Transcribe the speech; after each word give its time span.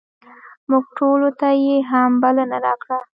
موږ 0.69 0.85
ټولو 0.97 1.29
ته 1.39 1.47
یې 1.65 1.77
هم 1.91 2.11
بلنه 2.23 2.57
راکړه. 2.65 2.99